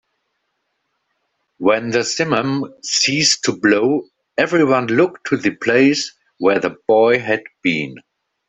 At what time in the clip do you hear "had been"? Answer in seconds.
7.19-7.97